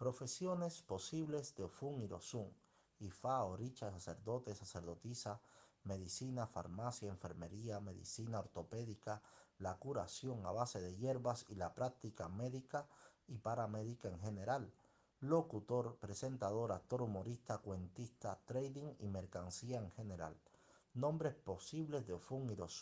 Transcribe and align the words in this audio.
Profesiones 0.00 0.80
posibles 0.80 1.54
de 1.56 1.64
Ofun 1.64 2.00
Irozun. 2.00 2.50
Ifa, 3.00 3.44
oricha, 3.44 3.90
sacerdote, 3.90 4.54
sacerdotisa, 4.54 5.42
medicina, 5.84 6.46
farmacia, 6.46 7.10
enfermería, 7.10 7.80
medicina 7.80 8.38
ortopédica, 8.38 9.20
la 9.58 9.76
curación 9.76 10.46
a 10.46 10.52
base 10.52 10.80
de 10.80 10.96
hierbas 10.96 11.44
y 11.50 11.56
la 11.56 11.74
práctica 11.74 12.30
médica 12.30 12.88
y 13.28 13.36
paramédica 13.36 14.08
en 14.08 14.18
general. 14.20 14.72
Locutor, 15.20 15.98
presentador, 15.98 16.72
actor 16.72 17.02
humorista, 17.02 17.58
cuentista, 17.58 18.40
trading 18.46 18.94
y 19.00 19.06
mercancía 19.06 19.80
en 19.80 19.90
general. 19.90 20.34
Nombres 20.94 21.34
posibles 21.34 22.06
de 22.06 22.14
Ofun 22.14 22.46